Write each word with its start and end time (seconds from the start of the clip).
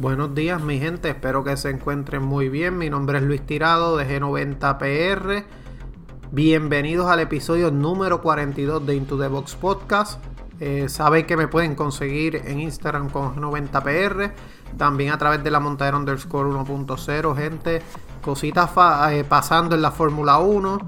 Buenos 0.00 0.34
días 0.34 0.62
mi 0.62 0.78
gente, 0.78 1.10
espero 1.10 1.44
que 1.44 1.58
se 1.58 1.68
encuentren 1.68 2.22
muy 2.22 2.48
bien. 2.48 2.78
Mi 2.78 2.88
nombre 2.88 3.18
es 3.18 3.24
Luis 3.24 3.44
Tirado 3.44 3.98
de 3.98 4.08
G90PR. 4.08 5.44
Bienvenidos 6.30 7.10
al 7.10 7.20
episodio 7.20 7.70
número 7.70 8.22
42 8.22 8.86
de 8.86 8.94
Into 8.96 9.18
the 9.18 9.28
Box 9.28 9.56
Podcast. 9.56 10.18
Eh, 10.58 10.88
saben 10.88 11.26
que 11.26 11.36
me 11.36 11.48
pueden 11.48 11.74
conseguir 11.74 12.36
en 12.36 12.60
Instagram 12.60 13.10
con 13.10 13.36
G90PR. 13.36 14.32
También 14.78 15.12
a 15.12 15.18
través 15.18 15.44
de 15.44 15.50
la 15.50 15.60
montadera 15.60 15.98
underscore 15.98 16.48
1.0, 16.48 17.36
gente. 17.36 17.82
Cositas 18.22 18.70
eh, 19.10 19.22
pasando 19.28 19.74
en 19.74 19.82
la 19.82 19.90
Fórmula 19.90 20.38
1. 20.38 20.78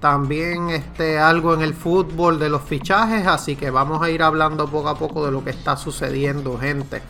También 0.00 0.70
este, 0.70 1.20
algo 1.20 1.54
en 1.54 1.62
el 1.62 1.74
fútbol 1.74 2.40
de 2.40 2.48
los 2.48 2.62
fichajes. 2.62 3.24
Así 3.24 3.54
que 3.54 3.70
vamos 3.70 4.02
a 4.02 4.10
ir 4.10 4.20
hablando 4.20 4.66
poco 4.66 4.88
a 4.88 4.98
poco 4.98 5.24
de 5.24 5.30
lo 5.30 5.44
que 5.44 5.50
está 5.50 5.76
sucediendo, 5.76 6.58
gente. 6.58 7.02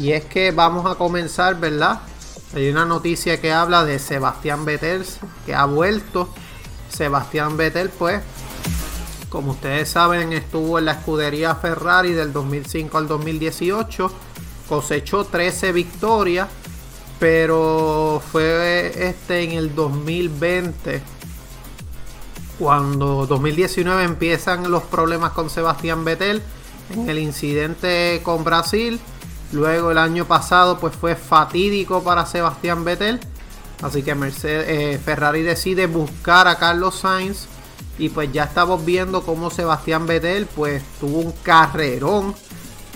Y 0.00 0.12
es 0.12 0.24
que 0.24 0.50
vamos 0.50 0.90
a 0.90 0.96
comenzar, 0.96 1.60
¿verdad? 1.60 2.00
Hay 2.54 2.68
una 2.70 2.84
noticia 2.84 3.40
que 3.40 3.52
habla 3.52 3.84
de 3.84 3.98
Sebastián 3.98 4.64
Vettel, 4.64 5.04
que 5.46 5.54
ha 5.54 5.66
vuelto. 5.66 6.28
Sebastián 6.88 7.56
Vettel, 7.56 7.90
pues, 7.90 8.20
como 9.28 9.52
ustedes 9.52 9.88
saben, 9.88 10.32
estuvo 10.32 10.78
en 10.78 10.86
la 10.86 10.92
escudería 10.92 11.54
Ferrari 11.54 12.12
del 12.12 12.32
2005 12.32 12.98
al 12.98 13.06
2018 13.06 14.10
cosechó 14.70 15.24
13 15.24 15.72
victorias, 15.72 16.48
pero 17.18 18.22
fue 18.30 18.92
este 19.08 19.42
en 19.42 19.50
el 19.50 19.74
2020 19.74 21.02
cuando 22.56 23.26
2019 23.26 24.04
empiezan 24.04 24.70
los 24.70 24.84
problemas 24.84 25.32
con 25.32 25.50
Sebastián 25.50 26.04
Vettel 26.04 26.40
en 26.90 27.10
el 27.10 27.18
incidente 27.18 28.20
con 28.22 28.44
Brasil. 28.44 29.00
Luego 29.52 29.90
el 29.90 29.98
año 29.98 30.26
pasado 30.26 30.78
pues 30.78 30.94
fue 30.94 31.16
fatídico 31.16 32.02
para 32.02 32.26
Sebastián 32.26 32.84
Vettel. 32.84 33.20
Así 33.82 34.02
que 34.02 34.14
Mercedes, 34.14 34.66
eh, 34.68 35.00
Ferrari 35.02 35.42
decide 35.42 35.86
buscar 35.86 36.46
a 36.46 36.56
Carlos 36.56 37.00
Sainz. 37.00 37.46
Y 37.98 38.08
pues 38.08 38.32
ya 38.32 38.44
estamos 38.44 38.84
viendo 38.84 39.22
cómo 39.22 39.50
Sebastián 39.50 40.06
Vettel 40.06 40.46
pues 40.46 40.82
tuvo 41.00 41.18
un 41.18 41.32
carrerón 41.42 42.34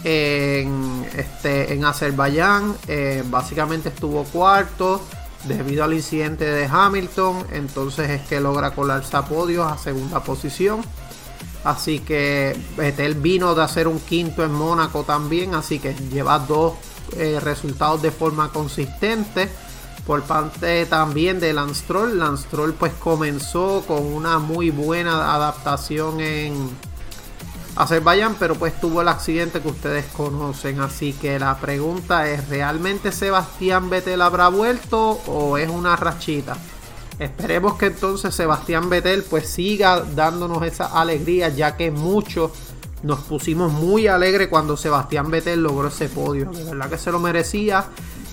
en, 0.04 1.06
este, 1.16 1.80
Azerbaiyán. 1.84 2.74
Eh, 2.88 3.22
básicamente 3.26 3.88
estuvo 3.88 4.24
cuarto 4.24 5.02
debido 5.44 5.84
al 5.84 5.94
incidente 5.94 6.44
de 6.44 6.68
Hamilton. 6.70 7.46
Entonces 7.52 8.10
es 8.10 8.22
que 8.28 8.40
logra 8.40 8.70
colarse 8.70 9.16
a 9.16 9.22
podios 9.22 9.70
a 9.70 9.76
segunda 9.76 10.22
posición. 10.22 10.82
Así 11.64 12.00
que 12.00 12.56
Vettel 12.76 13.14
vino 13.14 13.54
de 13.54 13.62
hacer 13.62 13.88
un 13.88 13.98
quinto 14.00 14.44
en 14.44 14.52
Mónaco 14.52 15.04
también. 15.04 15.54
Así 15.54 15.78
que 15.78 15.94
lleva 15.94 16.38
dos 16.38 16.74
eh, 17.16 17.40
resultados 17.42 18.02
de 18.02 18.10
forma 18.10 18.50
consistente. 18.50 19.48
Por 20.06 20.22
parte 20.22 20.84
también 20.86 21.40
de 21.40 21.52
Lance 21.52 21.82
Stroll. 21.82 22.18
Lance 22.18 22.44
Stroll 22.44 22.74
pues 22.74 22.92
comenzó 22.92 23.82
con 23.86 24.04
una 24.04 24.38
muy 24.38 24.70
buena 24.70 25.34
adaptación 25.34 26.20
en, 26.20 26.70
Azerbaiyán, 27.76 28.36
pero 28.38 28.54
pues 28.54 28.80
tuvo 28.80 29.02
el 29.02 29.08
accidente 29.08 29.60
que 29.60 29.68
ustedes 29.68 30.04
conocen. 30.16 30.80
Así 30.80 31.12
que 31.12 31.38
la 31.38 31.58
pregunta 31.58 32.28
es, 32.28 32.48
¿realmente 32.48 33.10
Sebastián 33.10 33.90
Vettel 33.90 34.22
habrá 34.22 34.48
vuelto 34.48 35.20
o 35.26 35.58
es 35.58 35.68
una 35.68 35.96
rachita? 35.96 36.56
Esperemos 37.18 37.74
que 37.74 37.86
entonces 37.86 38.34
Sebastián 38.34 38.90
Vettel 38.90 39.22
pues 39.22 39.48
siga 39.48 40.00
dándonos 40.00 40.62
esa 40.64 40.86
alegría, 40.86 41.48
ya 41.48 41.76
que 41.76 41.90
muchos 41.90 42.50
nos 43.02 43.20
pusimos 43.20 43.72
muy 43.72 44.06
alegres 44.08 44.48
cuando 44.48 44.76
Sebastián 44.76 45.30
Vettel 45.30 45.62
logró 45.62 45.88
ese 45.88 46.08
podio. 46.08 46.50
De 46.50 46.64
verdad 46.64 46.90
que 46.90 46.98
se 46.98 47.12
lo 47.12 47.20
merecía 47.20 47.84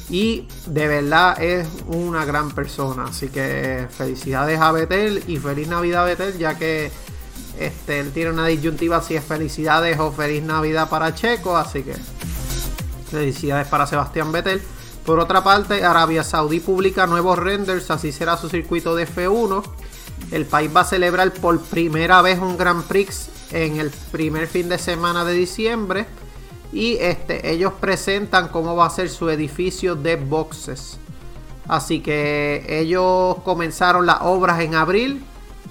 y 0.10 0.48
de 0.66 0.88
verdad 0.88 1.42
es 1.42 1.68
una 1.88 2.26
gran 2.26 2.52
persona. 2.52 3.06
Así 3.06 3.28
que 3.28 3.88
felicidades 3.90 4.60
a 4.60 4.72
Vettel 4.72 5.24
y 5.28 5.38
feliz 5.38 5.68
Navidad 5.68 6.06
Vettel, 6.06 6.38
ya 6.38 6.58
que 6.58 6.92
este, 7.60 8.00
él 8.00 8.12
tiene 8.12 8.32
una 8.32 8.48
disyuntiva 8.48 9.02
si 9.02 9.16
es 9.16 9.24
felicidades 9.24 10.00
o 10.00 10.12
feliz 10.12 10.42
Navidad 10.42 10.90
para 10.90 11.14
Checo, 11.14 11.56
así 11.56 11.84
que 11.84 11.96
felicidades 13.12 13.68
para 13.68 13.86
Sebastián 13.86 14.32
Vettel. 14.32 14.62
Por 15.06 15.20
otra 15.20 15.44
parte, 15.44 15.84
Arabia 15.84 16.24
Saudí 16.24 16.60
publica 16.60 17.08
nuevos 17.08 17.38
renders, 17.38 17.90
así 17.90 18.12
será 18.12 18.38
su 18.38 18.50
circuito 18.50 18.96
de 18.96 19.08
F1. 19.08 19.64
El 20.32 20.46
país 20.46 20.70
va 20.76 20.82
a 20.82 20.86
celebrar 20.86 21.34
por 21.34 21.60
primera 21.60 22.22
vez 22.22 22.40
un 22.40 22.58
Grand 22.58 22.84
Prix 22.84 23.30
en 23.52 23.78
el 23.80 23.90
primer 24.12 24.48
fin 24.48 24.70
de 24.70 24.78
semana 24.78 25.26
de 25.26 25.34
diciembre. 25.34 26.06
Y 26.72 26.98
este, 26.98 27.52
ellos 27.52 27.74
presentan 27.80 28.48
cómo 28.50 28.76
va 28.76 28.86
a 28.86 28.90
ser 28.90 29.10
su 29.10 29.30
edificio 29.30 29.96
de 29.96 30.16
boxes. 30.16 30.98
Así 31.68 32.00
que 32.00 32.66
ellos 32.68 33.38
comenzaron 33.44 34.06
las 34.06 34.20
obras 34.22 34.62
en 34.62 34.76
abril 34.76 35.24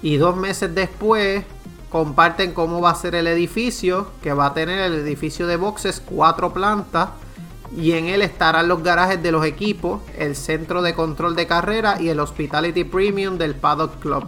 y 0.02 0.16
dos 0.16 0.36
meses 0.36 0.74
después 0.74 1.44
comparten 1.90 2.52
cómo 2.52 2.80
va 2.80 2.90
a 2.90 2.94
ser 2.94 3.14
el 3.14 3.26
edificio, 3.26 4.08
que 4.22 4.32
va 4.32 4.46
a 4.46 4.54
tener 4.54 4.78
el 4.78 4.94
edificio 4.94 5.46
de 5.46 5.56
boxes, 5.56 6.00
cuatro 6.04 6.52
plantas, 6.52 7.10
y 7.76 7.92
en 7.92 8.06
él 8.06 8.22
estarán 8.22 8.68
los 8.68 8.82
garajes 8.82 9.22
de 9.22 9.32
los 9.32 9.44
equipos, 9.44 10.00
el 10.16 10.36
centro 10.36 10.82
de 10.82 10.94
control 10.94 11.36
de 11.36 11.46
carrera 11.46 12.00
y 12.00 12.08
el 12.08 12.20
Hospitality 12.20 12.84
Premium 12.84 13.38
del 13.38 13.54
Paddock 13.54 13.98
Club. 14.00 14.24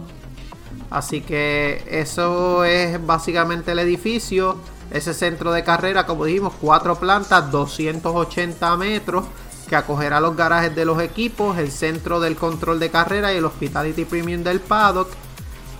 Así 0.89 1.21
que 1.21 1.83
eso 1.89 2.63
es 2.63 3.03
básicamente 3.05 3.71
el 3.71 3.79
edificio, 3.79 4.57
ese 4.91 5.13
centro 5.13 5.51
de 5.51 5.63
carrera, 5.63 6.05
como 6.05 6.25
dijimos, 6.25 6.53
cuatro 6.59 6.95
plantas, 6.97 7.51
280 7.51 8.77
metros, 8.77 9.25
que 9.67 9.75
acogerá 9.75 10.19
los 10.19 10.35
garajes 10.35 10.75
de 10.75 10.85
los 10.85 11.01
equipos, 11.01 11.57
el 11.57 11.71
centro 11.71 12.19
del 12.19 12.35
control 12.35 12.79
de 12.79 12.89
carrera 12.89 13.33
y 13.33 13.37
el 13.37 13.45
Hospitality 13.45 14.05
Premium 14.05 14.43
del 14.43 14.59
Paddock 14.59 15.09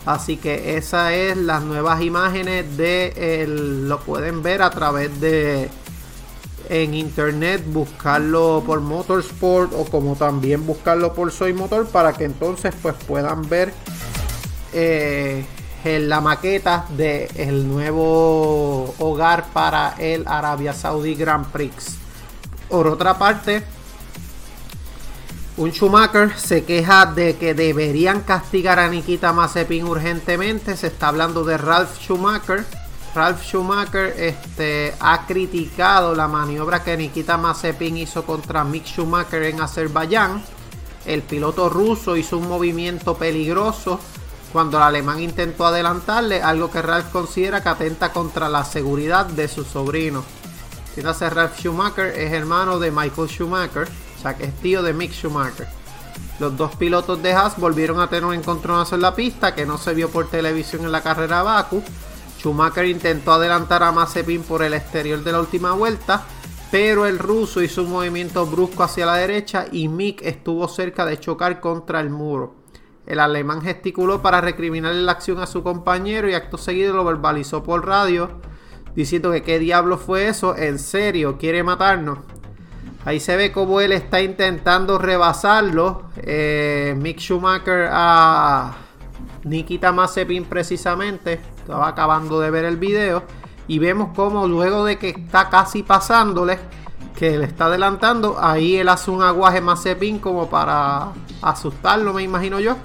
Así 0.06 0.36
que 0.36 0.76
esa 0.76 1.14
es 1.14 1.38
las 1.38 1.64
nuevas 1.64 2.02
imágenes 2.02 2.76
de 2.76 3.46
lo 3.48 4.00
pueden 4.02 4.44
ver 4.44 4.62
a 4.62 4.70
través 4.70 5.22
de 5.22 5.70
en 6.74 6.96
internet 6.96 7.64
buscarlo 7.68 8.64
por 8.66 8.82
Motorsport 8.82 9.72
o 9.74 9.86
como 9.86 10.16
también 10.16 10.66
buscarlo 10.66 11.14
por 11.14 11.32
Soy 11.32 11.54
Motor 11.54 11.88
para 11.88 12.14
que 12.14 12.24
entonces 12.24 12.74
pues 12.82 12.96
puedan 13.08 13.48
ver 13.48 13.72
eh, 14.74 15.46
la 15.84 16.20
maqueta 16.20 16.86
del 16.98 17.30
el 17.36 17.68
nuevo 17.68 18.96
hogar 18.98 19.46
para 19.54 19.94
el 20.00 20.24
Arabia 20.28 20.74
Saudi 20.74 21.14
Grand 21.14 21.46
Prix. 21.46 21.98
Por 22.70 22.88
otra 22.88 23.20
parte, 23.20 23.64
un 25.58 25.72
Schumacher 25.72 26.36
se 26.36 26.64
queja 26.64 27.06
de 27.06 27.36
que 27.36 27.54
deberían 27.54 28.22
castigar 28.22 28.80
a 28.80 28.90
Nikita 28.90 29.32
Mazepin 29.32 29.84
urgentemente. 29.86 30.76
Se 30.76 30.88
está 30.88 31.10
hablando 31.10 31.44
de 31.44 31.60
Ralph 31.60 32.00
Schumacher. 32.00 32.66
Ralph 33.16 33.44
Schumacher 33.44 34.16
este, 34.18 34.94
ha 35.00 35.26
criticado 35.26 36.16
la 36.16 36.28
maniobra 36.28 36.84
que 36.84 36.98
Nikita 36.98 37.38
Mazepin 37.38 37.98
hizo 37.98 38.26
contra 38.26 38.64
Mick 38.64 38.86
Schumacher 38.86 39.44
en 39.44 39.62
Azerbaiyán. 39.62 40.44
El 41.06 41.22
piloto 41.22 41.70
ruso 41.70 42.16
hizo 42.16 42.38
un 42.38 42.48
movimiento 42.48 43.16
peligroso 43.16 44.00
cuando 44.52 44.78
el 44.78 44.84
alemán 44.84 45.22
intentó 45.22 45.66
adelantarle, 45.66 46.42
algo 46.42 46.72
que 46.72 46.82
Ralph 46.82 47.12
considera 47.12 47.62
que 47.62 47.70
atenta 47.70 48.12
contra 48.12 48.50
la 48.50 48.64
seguridad 48.64 49.26
de 49.26 49.48
su 49.48 49.64
sobrino. 49.64 50.24
Ralph 50.96 51.58
Schumacher 51.58 52.08
es 52.18 52.32
hermano 52.32 52.80
de 52.80 52.92
Michael 52.92 53.28
Schumacher 53.30 53.90
sea 54.24 54.38
que 54.38 54.46
es 54.46 54.54
tío 54.56 54.82
de 54.82 54.94
Mick 54.94 55.12
Schumacher. 55.12 55.68
Los 56.40 56.58
dos 56.58 56.76
pilotos 56.76 57.22
de 57.22 57.34
Haas 57.34 57.58
volvieron 57.58 58.00
a 58.00 58.08
tener 58.08 58.26
un 58.26 58.34
encontronazo 58.34 58.96
en 58.96 59.02
la 59.02 59.14
pista 59.14 59.54
que 59.54 59.66
no 59.66 59.78
se 59.78 59.94
vio 59.94 60.10
por 60.10 60.30
televisión 60.30 60.84
en 60.86 60.92
la 60.92 61.02
carrera 61.02 61.44
Baku. 61.44 61.84
Schumacher 62.44 62.86
intentó 62.88 63.32
adelantar 63.32 63.84
a 63.84 63.94
Mazepin 63.94 64.44
por 64.44 64.64
el 64.64 64.74
exterior 64.74 65.24
de 65.24 65.32
la 65.32 65.40
última 65.40 65.72
vuelta, 65.72 66.26
pero 66.72 67.06
el 67.06 67.18
ruso 67.18 67.62
hizo 67.62 67.84
un 67.84 67.92
movimiento 67.92 68.46
brusco 68.46 68.84
hacia 68.84 69.06
la 69.06 69.16
derecha 69.16 69.68
y 69.72 69.88
Mick 69.88 70.22
estuvo 70.24 70.68
cerca 70.68 71.06
de 71.06 71.18
chocar 71.18 71.62
contra 71.62 72.02
el 72.02 72.10
muro. 72.10 72.56
El 73.06 73.22
alemán 73.22 73.62
gesticuló 73.62 74.22
para 74.22 74.42
recriminarle 74.42 75.04
la 75.04 75.14
acción 75.14 75.40
a 75.40 75.48
su 75.48 75.64
compañero 75.64 76.30
y 76.30 76.34
acto 76.34 76.58
seguido 76.58 76.94
lo 76.94 77.06
verbalizó 77.06 77.64
por 77.64 77.88
radio, 77.88 78.42
diciendo 78.94 79.32
que 79.32 79.42
qué 79.42 79.58
diablo 79.58 79.98
fue 79.98 80.28
eso, 80.28 80.58
en 80.58 80.80
serio, 80.80 81.38
quiere 81.38 81.64
matarnos. 81.64 82.20
Ahí 83.06 83.22
se 83.22 83.38
ve 83.38 83.54
como 83.54 83.80
él 83.80 83.94
está 83.94 84.22
intentando 84.22 84.98
rebasarlo. 84.98 86.10
Eh, 86.18 86.94
Mick 86.98 87.20
Schumacher 87.20 87.88
a 87.90 88.76
Nikita 89.46 89.94
Mazepin 89.94 90.44
precisamente. 90.44 91.53
Estaba 91.64 91.88
acabando 91.88 92.42
de 92.42 92.52
ver 92.52 92.66
el 92.66 92.76
video. 92.76 93.24
Y 93.70 93.80
vemos 93.80 94.10
como 94.14 94.48
luego 94.50 94.84
de 94.84 95.00
que 95.00 95.10
está 95.10 95.50
casi 95.50 95.82
pasándole, 95.82 96.60
que 97.16 97.38
le 97.38 97.46
está 97.46 97.68
adelantando, 97.68 98.36
ahí 98.38 98.76
él 98.76 98.90
hace 98.90 99.10
un 99.10 99.24
aguaje 99.24 99.62
Mazepin 99.62 100.20
como 100.20 100.50
para 100.50 101.14
asustarlo, 101.42 102.14
me 102.14 102.22
imagino 102.22 102.60
yo. 102.60 102.76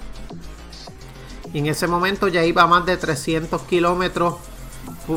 Y 1.53 1.59
en 1.59 1.67
ese 1.67 1.89
momento 1.89 2.29
ya 2.29 2.45
iba 2.45 2.65
más 2.69 2.87
de 2.87 2.97
300 2.97 3.63
kilómetros 3.63 4.37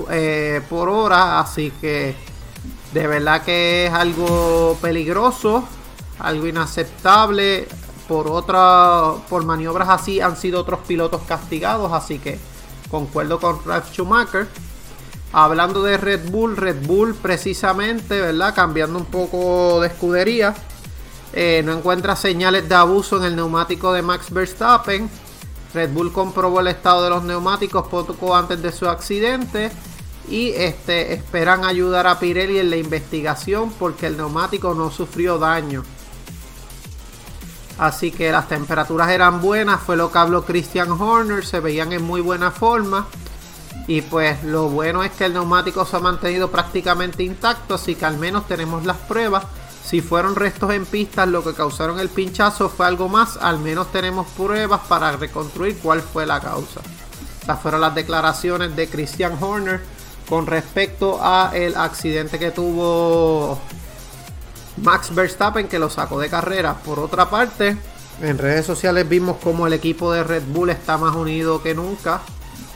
eh, 0.09 0.61
por 0.67 0.89
hora. 0.89 1.39
Así 1.39 1.71
que 1.79 2.15
de 2.93 3.07
verdad 3.07 3.43
que 3.43 3.85
es 3.85 3.93
algo 3.93 4.75
peligroso, 4.81 5.65
algo 6.17 6.47
inaceptable. 6.47 7.67
Por 8.07 8.27
otra, 8.27 9.13
por 9.29 9.45
maniobras 9.45 9.87
así 9.87 10.19
han 10.19 10.35
sido 10.35 10.59
otros 10.59 10.79
pilotos 10.81 11.21
castigados, 11.21 11.93
así 11.93 12.19
que 12.19 12.39
concuerdo 12.91 13.39
con 13.39 13.63
Ralf 13.65 13.91
Schumacher. 13.91 14.47
Hablando 15.33 15.81
de 15.81 15.97
Red 15.97 16.29
Bull, 16.29 16.57
Red 16.57 16.85
Bull 16.85 17.15
precisamente, 17.15 18.19
¿verdad? 18.19 18.53
Cambiando 18.53 18.99
un 18.99 19.05
poco 19.05 19.79
de 19.79 19.88
escudería. 19.88 20.53
Eh, 21.33 21.61
no 21.65 21.71
encuentra 21.71 22.17
señales 22.17 22.67
de 22.67 22.75
abuso 22.75 23.17
en 23.17 23.23
el 23.23 23.35
neumático 23.38 23.93
de 23.93 24.01
Max 24.01 24.29
Verstappen. 24.29 25.09
Red 25.73 25.91
Bull 25.91 26.11
comprobó 26.11 26.59
el 26.59 26.67
estado 26.67 27.05
de 27.05 27.09
los 27.09 27.23
neumáticos 27.23 27.88
poco 27.88 28.35
antes 28.35 28.61
de 28.61 28.73
su 28.73 28.89
accidente 28.89 29.71
y 30.27 30.49
este, 30.49 31.13
esperan 31.13 31.63
ayudar 31.63 32.07
a 32.07 32.19
Pirelli 32.19 32.59
en 32.59 32.69
la 32.69 32.75
investigación 32.75 33.71
porque 33.79 34.07
el 34.07 34.17
neumático 34.17 34.73
no 34.73 34.91
sufrió 34.91 35.38
daño. 35.38 35.83
Así 37.81 38.11
que 38.11 38.31
las 38.31 38.47
temperaturas 38.47 39.09
eran 39.09 39.41
buenas, 39.41 39.81
fue 39.81 39.97
lo 39.97 40.11
que 40.11 40.19
habló 40.19 40.45
Christian 40.45 40.91
Horner, 40.91 41.43
se 41.43 41.59
veían 41.59 41.91
en 41.93 42.03
muy 42.03 42.21
buena 42.21 42.51
forma. 42.51 43.07
Y 43.87 44.03
pues 44.03 44.43
lo 44.43 44.69
bueno 44.69 45.01
es 45.01 45.09
que 45.13 45.25
el 45.25 45.33
neumático 45.33 45.83
se 45.83 45.97
ha 45.97 45.99
mantenido 45.99 46.51
prácticamente 46.51 47.23
intacto, 47.23 47.73
así 47.73 47.95
que 47.95 48.05
al 48.05 48.19
menos 48.19 48.47
tenemos 48.47 48.85
las 48.85 48.97
pruebas. 48.97 49.45
Si 49.83 49.99
fueron 49.99 50.35
restos 50.35 50.71
en 50.73 50.85
pistas 50.85 51.27
lo 51.27 51.43
que 51.43 51.55
causaron 51.55 51.99
el 51.99 52.09
pinchazo 52.09 52.69
fue 52.69 52.85
algo 52.85 53.09
más, 53.09 53.37
al 53.37 53.57
menos 53.57 53.91
tenemos 53.91 54.27
pruebas 54.37 54.81
para 54.87 55.13
reconstruir 55.13 55.79
cuál 55.79 56.01
fue 56.01 56.27
la 56.27 56.39
causa. 56.39 56.81
Estas 57.39 57.59
fueron 57.61 57.81
las 57.81 57.95
declaraciones 57.95 58.75
de 58.75 58.89
Christian 58.89 59.41
Horner 59.41 59.81
con 60.29 60.45
respecto 60.45 61.17
a 61.19 61.49
el 61.55 61.75
accidente 61.75 62.37
que 62.37 62.51
tuvo 62.51 63.59
Max 64.77 65.13
Verstappen 65.13 65.68
que 65.68 65.79
lo 65.79 65.89
sacó 65.89 66.19
de 66.19 66.29
carrera. 66.29 66.75
Por 66.75 67.00
otra 67.00 67.29
parte, 67.29 67.77
en 68.21 68.38
redes 68.38 68.65
sociales 68.65 69.07
vimos 69.09 69.38
como 69.38 69.68
el 69.68 69.73
equipo 69.73 70.12
de 70.12 70.23
Red 70.23 70.44
Bull 70.47 70.69
está 70.69 70.97
más 70.97 71.15
unido 71.15 71.62
que 71.63 71.73
nunca, 71.73 72.21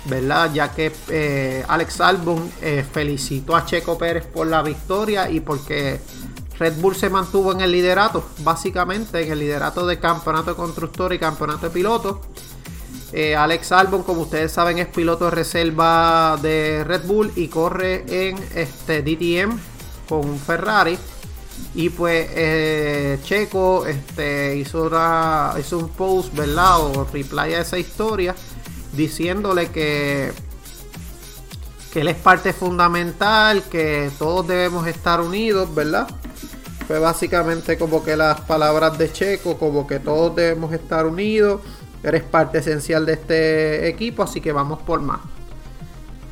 ¿verdad? 0.06 0.52
Ya 0.54 0.72
que 0.72 0.92
eh, 1.10 1.64
Alex 1.68 2.02
Albon 2.02 2.52
eh, 2.62 2.84
felicitó 2.92 3.56
a 3.56 3.66
Checo 3.66 3.98
Pérez 3.98 4.26
por 4.26 4.48
la 4.48 4.64
victoria 4.64 5.30
y 5.30 5.42
porque 5.42 6.00
Red 6.58 6.78
Bull 6.78 6.96
se 6.96 7.10
mantuvo 7.10 7.52
en 7.52 7.62
el 7.62 7.72
liderato, 7.72 8.26
básicamente 8.40 9.24
en 9.24 9.32
el 9.32 9.40
liderato 9.40 9.86
de 9.86 10.00
campeonato 10.00 10.52
de 10.52 10.56
constructor 10.56 11.14
y 11.14 11.20
campeonato 11.20 11.68
de 11.68 11.70
pilotos. 11.70 12.18
Eh, 13.12 13.36
Alex 13.36 13.72
Albon, 13.72 14.04
como 14.04 14.22
ustedes 14.22 14.52
saben, 14.52 14.80
es 14.80 14.88
piloto 14.88 15.26
de 15.26 15.32
reserva 15.32 16.38
de 16.42 16.84
Red 16.84 17.06
Bull 17.06 17.32
y 17.36 17.50
corre 17.50 18.04
en 18.10 18.38
este 18.56 19.04
DTM 19.04 19.58
con 20.10 20.40
Ferrari. 20.40 20.98
Y 21.74 21.90
pues 21.90 22.28
eh, 22.32 23.20
Checo 23.24 23.86
este, 23.86 24.56
hizo, 24.56 24.90
hizo 25.60 25.78
un 25.78 25.90
post, 25.90 26.34
¿verdad? 26.34 26.80
O 26.80 27.08
reply 27.12 27.54
a 27.54 27.62
esa 27.62 27.78
historia 27.78 28.36
diciéndole 28.94 29.68
que, 29.72 30.32
que 31.92 32.02
él 32.02 32.08
es 32.08 32.16
parte 32.16 32.54
fundamental, 32.54 33.64
que 33.64 34.10
todos 34.18 34.48
debemos 34.48 34.88
estar 34.88 35.20
unidos, 35.20 35.74
¿verdad? 35.76 36.08
Fue 36.88 37.00
básicamente 37.00 37.78
como 37.78 38.04
que 38.04 38.16
las 38.16 38.42
palabras 38.42 38.98
de 38.98 39.12
Checo, 39.12 39.58
como 39.58 39.86
que 39.86 40.00
todos 40.00 40.36
debemos 40.36 40.72
estar 40.72 41.06
unidos 41.06 41.62
eres 42.06 42.24
parte 42.24 42.60
esencial 42.60 43.06
de 43.06 43.14
este 43.14 43.88
equipo, 43.88 44.22
así 44.22 44.40
que 44.40 44.52
vamos 44.52 44.80
por 44.84 45.02
más. 45.02 45.22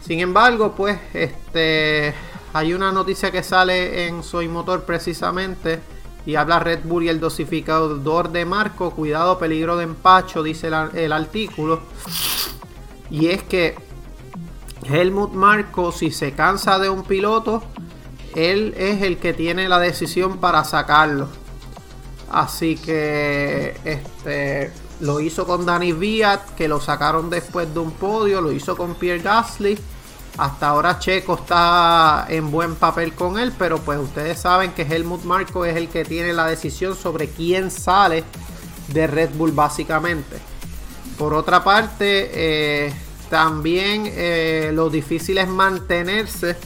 Sin 0.06 0.20
embargo, 0.20 0.74
pues 0.76 1.00
este 1.14 2.14
hay 2.54 2.74
una 2.74 2.92
noticia 2.92 3.32
que 3.32 3.42
sale 3.42 4.08
en 4.08 4.22
Soy 4.22 4.48
Motor 4.48 4.84
precisamente 4.84 5.82
y 6.26 6.36
habla 6.36 6.60
Red 6.60 6.82
Bull 6.84 7.04
y 7.04 7.10
el 7.10 7.20
dosificador 7.20 8.32
de 8.32 8.46
marco, 8.46 8.92
cuidado, 8.92 9.40
peligro 9.40 9.76
de 9.76 9.86
empacho, 9.86 10.44
dice 10.44 10.68
el, 10.68 11.12
artículo. 11.12 11.82
Y 13.10 13.28
es 13.28 13.44
que 13.44 13.76
Helmut 14.84 15.34
Marco, 15.34 15.92
si 15.92 16.12
se 16.12 16.34
cansa 16.34 16.80
de 16.80 16.90
un 16.90 17.04
piloto, 17.04 17.64
él 18.36 18.74
es 18.78 19.02
el 19.02 19.18
que 19.18 19.34
tiene 19.34 19.68
la 19.68 19.80
decisión 19.80 20.38
para 20.38 20.64
sacarlo. 20.64 21.28
Así 22.32 22.78
que 22.78 23.76
este 23.84 24.72
lo 25.00 25.20
hizo 25.20 25.46
con 25.46 25.66
Danny 25.66 25.92
Viat, 25.92 26.56
que 26.56 26.68
lo 26.68 26.80
sacaron 26.80 27.30
después 27.30 27.74
de 27.74 27.80
un 27.80 27.92
podio. 27.92 28.42
Lo 28.42 28.52
hizo 28.52 28.78
con 28.78 28.96
Pierre 28.96 29.22
Gasly. 29.22 29.78
Hasta 30.38 30.70
ahora 30.70 30.98
Checo 30.98 31.36
está 31.36 32.26
en 32.28 32.50
buen 32.50 32.76
papel 32.76 33.14
con 33.14 33.38
él, 33.38 33.54
pero 33.58 33.78
pues 33.78 34.00
ustedes 34.00 34.40
saben 34.40 34.72
que 34.72 34.82
Helmut 34.82 35.24
Marko 35.24 35.64
es 35.64 35.76
el 35.76 35.90
que 35.90 36.04
tiene 36.04 36.34
la 36.34 36.48
decisión 36.48 36.96
sobre 36.96 37.30
quién 37.30 37.70
sale 37.70 38.24
de 38.88 39.06
Red 39.06 39.32
Bull 39.36 39.52
básicamente. 39.52 40.38
Por 41.18 41.36
otra 41.36 41.64
parte, 41.64 42.32
eh, 42.34 42.94
también 43.30 44.04
eh, 44.08 44.72
lo 44.74 44.90
difícil 44.90 45.38
es 45.38 45.48
mantenerse. 45.48 46.58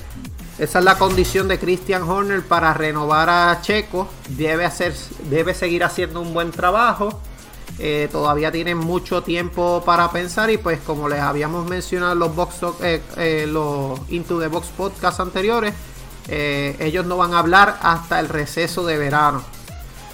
Esa 0.57 0.79
es 0.79 0.85
la 0.85 0.97
condición 0.97 1.47
de 1.49 1.59
Christian 1.59 2.03
Horner 2.03 2.43
para 2.43 2.73
renovar 2.73 3.29
a 3.29 3.59
Checo. 3.61 4.07
Debe, 4.29 4.65
hacer, 4.65 4.93
debe 5.29 5.53
seguir 5.53 5.83
haciendo 5.83 6.21
un 6.21 6.33
buen 6.33 6.51
trabajo. 6.51 7.21
Eh, 7.79 8.09
todavía 8.11 8.51
tienen 8.51 8.77
mucho 8.77 9.21
tiempo 9.21 9.83
para 9.85 10.11
pensar 10.11 10.49
y 10.49 10.57
pues 10.57 10.79
como 10.79 11.07
les 11.07 11.19
habíamos 11.19 11.69
mencionado 11.69 12.13
en 12.13 12.19
los, 12.19 12.35
box, 12.35 12.55
eh, 12.81 13.01
eh, 13.17 13.45
los 13.47 13.99
Into 14.09 14.39
the 14.39 14.47
Box 14.47 14.69
podcast 14.75 15.19
anteriores, 15.19 15.73
ellos 16.27 17.05
no 17.05 17.15
van 17.17 17.33
a 17.33 17.39
hablar 17.39 17.77
hasta 17.81 18.19
el 18.19 18.27
receso 18.27 18.85
de 18.85 18.97
verano. 18.97 19.43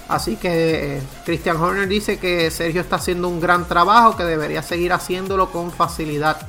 Así 0.06 0.36
que 0.36 1.00
Christian 1.24 1.56
Horner 1.56 1.88
dice 1.88 2.18
que 2.18 2.50
Sergio 2.50 2.82
está 2.82 2.96
haciendo 2.96 3.26
un 3.28 3.40
gran 3.40 3.66
trabajo, 3.66 4.16
que 4.16 4.22
debería 4.22 4.62
seguir 4.62 4.92
haciéndolo 4.92 5.50
con 5.50 5.72
facilidad. 5.72 6.46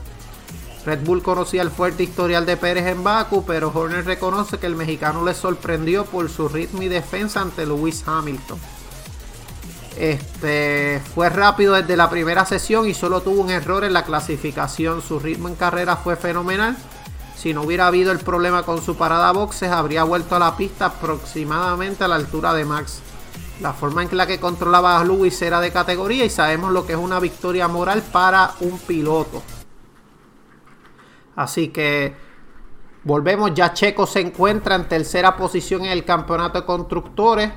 Red 0.85 0.99
Bull 1.03 1.23
conocía 1.23 1.63
el 1.63 1.71
fuerte 1.71 2.03
historial 2.03 2.45
de 2.45 2.57
Pérez 2.57 2.85
en 2.85 3.03
Baku, 3.03 3.43
pero 3.43 3.71
Horner 3.73 4.05
reconoce 4.05 4.59
que 4.59 4.67
el 4.67 4.75
mexicano 4.75 5.25
le 5.25 5.33
sorprendió 5.33 6.05
por 6.05 6.29
su 6.29 6.47
ritmo 6.47 6.83
y 6.83 6.89
defensa 6.89 7.41
ante 7.41 7.65
Lewis 7.65 8.03
Hamilton. 8.05 8.59
Este 9.97 11.01
fue 11.13 11.29
rápido 11.29 11.73
desde 11.73 11.95
la 11.95 12.09
primera 12.09 12.45
sesión 12.45 12.87
y 12.87 12.93
solo 12.93 13.21
tuvo 13.21 13.41
un 13.41 13.49
error 13.49 13.85
en 13.85 13.93
la 13.93 14.03
clasificación. 14.03 15.01
Su 15.01 15.19
ritmo 15.19 15.47
en 15.47 15.55
carrera 15.55 15.95
fue 15.95 16.17
fenomenal. 16.17 16.75
Si 17.37 17.53
no 17.53 17.61
hubiera 17.61 17.87
habido 17.87 18.11
el 18.11 18.19
problema 18.19 18.63
con 18.63 18.81
su 18.81 18.95
parada 18.97 19.31
boxes, 19.31 19.71
habría 19.71 20.03
vuelto 20.03 20.35
a 20.35 20.39
la 20.39 20.57
pista 20.57 20.87
aproximadamente 20.87 22.03
a 22.03 22.07
la 22.07 22.15
altura 22.15 22.53
de 22.53 22.65
Max. 22.65 23.01
La 23.61 23.71
forma 23.71 24.03
en 24.03 24.17
la 24.17 24.27
que 24.27 24.39
controlaba 24.39 24.99
a 24.99 25.03
Lewis 25.05 25.41
era 25.41 25.61
de 25.61 25.71
categoría 25.71 26.25
y 26.25 26.29
sabemos 26.29 26.71
lo 26.71 26.85
que 26.85 26.93
es 26.93 26.99
una 26.99 27.19
victoria 27.19 27.69
moral 27.69 28.01
para 28.11 28.51
un 28.59 28.77
piloto. 28.79 29.41
Así 31.37 31.69
que 31.69 32.15
volvemos, 33.03 33.53
ya 33.53 33.73
Checo 33.73 34.07
se 34.07 34.19
encuentra 34.19 34.75
en 34.75 34.89
tercera 34.89 35.37
posición 35.37 35.85
en 35.85 35.91
el 35.91 36.03
campeonato 36.03 36.59
de 36.59 36.65
constructores 36.65 37.51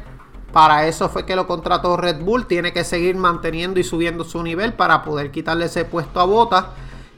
para 0.53 0.87
eso 0.87 1.09
fue 1.09 1.27
que 1.27 1.37
lo 1.37 1.47
contrató 1.47 1.97
Red 1.97 2.23
Bull. 2.23 2.47
Tiene 2.47 2.73
que 2.73 2.85
seguir 2.85 3.17
manteniendo 3.17 3.79
y 3.79 3.85
subiendo 3.85 4.25
su 4.25 4.43
nivel 4.43 4.73
para 4.73 5.03
poder 5.03 5.31
quitarle 5.31 5.67
ese 5.67 5.85
puesto 5.85 6.21
a 6.21 6.25
Bota 6.25 6.71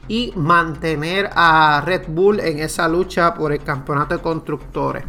y 0.07 0.33
mantener 0.35 1.29
a 1.33 1.81
Red 1.85 2.03
Bull 2.07 2.39
en 2.39 2.59
esa 2.59 2.87
lucha 2.87 3.33
por 3.33 3.53
el 3.53 3.63
campeonato 3.63 4.15
de 4.15 4.21
constructores. 4.21 5.05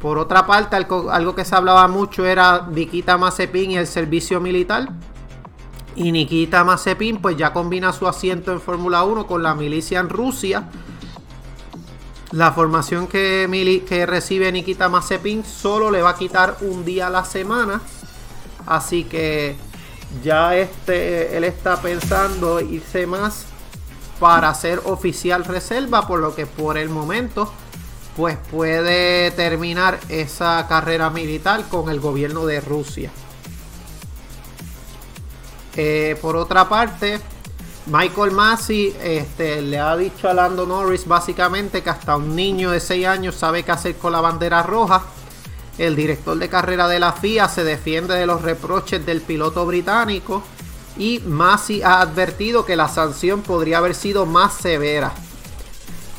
Por 0.00 0.18
otra 0.18 0.46
parte, 0.46 0.76
algo, 0.76 1.34
que 1.34 1.44
se 1.44 1.54
hablaba 1.54 1.88
mucho 1.88 2.26
era 2.26 2.66
Nikita 2.70 3.16
Mazepin 3.16 3.72
y 3.72 3.76
el 3.76 3.86
servicio 3.86 4.40
militar. 4.40 4.88
Y 5.96 6.12
Nikita 6.12 6.64
Mazepin 6.64 7.22
pues 7.22 7.36
ya 7.36 7.52
combina 7.52 7.92
su 7.92 8.06
asiento 8.08 8.52
en 8.52 8.60
Fórmula 8.60 9.04
1 9.04 9.26
con 9.26 9.42
la 9.42 9.54
milicia 9.54 10.00
en 10.00 10.08
Rusia 10.08 10.64
la 12.34 12.50
formación 12.50 13.06
que, 13.06 14.04
recibe 14.08 14.50
Nikita 14.50 14.88
Mazepin 14.88 15.44
solo 15.44 15.92
le 15.92 16.02
va 16.02 16.10
a 16.10 16.16
quitar 16.16 16.56
un 16.62 16.84
día 16.84 17.06
a 17.06 17.10
la 17.10 17.24
semana. 17.24 17.80
Así 18.66 19.04
que 19.04 19.54
ya 20.22 20.56
este, 20.56 21.36
él 21.36 21.44
está 21.44 21.80
pensando 21.80 22.60
irse 22.60 23.06
más 23.06 23.46
para 24.18 24.52
ser 24.52 24.80
oficial 24.84 25.44
reserva, 25.44 26.08
por 26.08 26.18
lo 26.18 26.34
que 26.34 26.46
por 26.46 26.76
el 26.76 26.88
momento 26.88 27.52
pues 28.16 28.36
puede 28.50 29.30
terminar 29.32 30.00
esa 30.08 30.66
carrera 30.68 31.10
militar 31.10 31.64
con 31.68 31.88
el 31.88 32.00
gobierno 32.00 32.46
de 32.46 32.60
Rusia. 32.60 33.12
Eh, 35.76 36.16
por 36.20 36.34
otra 36.36 36.68
parte, 36.68 37.20
Michael 37.86 38.30
Massey 38.30 38.96
este, 39.02 39.60
le 39.60 39.78
ha 39.78 39.94
dicho 39.96 40.28
a 40.28 40.32
Lando 40.32 40.64
Norris 40.64 41.06
básicamente 41.06 41.82
que 41.82 41.90
hasta 41.90 42.16
un 42.16 42.34
niño 42.34 42.70
de 42.70 42.80
6 42.80 43.06
años 43.06 43.34
sabe 43.34 43.62
qué 43.62 43.72
hacer 43.72 43.96
con 43.96 44.12
la 44.12 44.22
bandera 44.22 44.62
roja. 44.62 45.02
El 45.76 45.94
director 45.94 46.38
de 46.38 46.48
carrera 46.48 46.88
de 46.88 46.98
la 46.98 47.12
FIA 47.12 47.48
se 47.48 47.62
defiende 47.62 48.14
de 48.14 48.26
los 48.26 48.40
reproches 48.40 49.04
del 49.04 49.20
piloto 49.20 49.66
británico 49.66 50.42
y 50.96 51.20
Massey 51.26 51.82
ha 51.82 52.00
advertido 52.00 52.64
que 52.64 52.76
la 52.76 52.88
sanción 52.88 53.42
podría 53.42 53.78
haber 53.78 53.94
sido 53.94 54.24
más 54.24 54.54
severa. 54.54 55.12